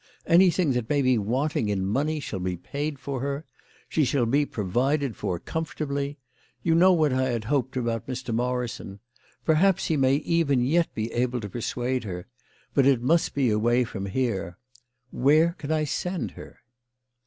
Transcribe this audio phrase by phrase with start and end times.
[0.25, 3.45] Anything that may be wanting in money shall be paid for her.
[3.87, 6.17] She shall be provided for comfortably.
[6.63, 8.33] You know what I had hoped about Mr.
[8.33, 8.99] Morrison.
[9.45, 12.25] Perhaps he may even yet be able to persuade her;
[12.73, 14.57] but it must be away from here.
[15.11, 16.61] Where can I send her